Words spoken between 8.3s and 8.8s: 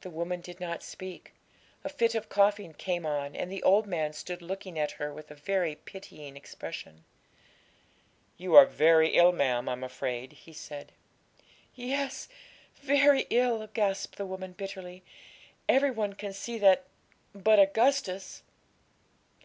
'You are